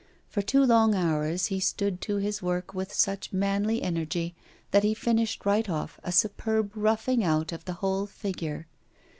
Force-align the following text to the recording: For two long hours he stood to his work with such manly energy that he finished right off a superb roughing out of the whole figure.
For 0.27 0.41
two 0.41 0.65
long 0.65 0.95
hours 0.95 1.45
he 1.45 1.59
stood 1.59 2.01
to 2.01 2.15
his 2.15 2.41
work 2.41 2.73
with 2.73 2.91
such 2.91 3.31
manly 3.31 3.83
energy 3.83 4.33
that 4.71 4.81
he 4.81 4.95
finished 4.95 5.45
right 5.45 5.69
off 5.69 5.99
a 6.03 6.11
superb 6.11 6.71
roughing 6.75 7.23
out 7.23 7.51
of 7.51 7.65
the 7.65 7.73
whole 7.85 8.07
figure. 8.07 8.65